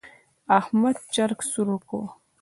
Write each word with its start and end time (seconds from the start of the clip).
احمد 0.59 0.95
چرګ 1.13 1.39
سور 1.51 1.67
کړ. 1.89 2.01